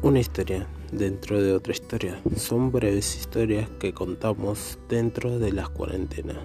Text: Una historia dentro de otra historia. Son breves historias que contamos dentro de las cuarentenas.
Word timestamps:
Una 0.00 0.20
historia 0.20 0.64
dentro 0.92 1.42
de 1.42 1.52
otra 1.52 1.72
historia. 1.72 2.20
Son 2.36 2.70
breves 2.70 3.16
historias 3.16 3.68
que 3.80 3.92
contamos 3.92 4.78
dentro 4.88 5.40
de 5.40 5.50
las 5.50 5.70
cuarentenas. 5.70 6.36